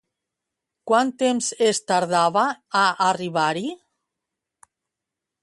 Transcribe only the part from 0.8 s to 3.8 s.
Quant temps es tardava a arribar-hi?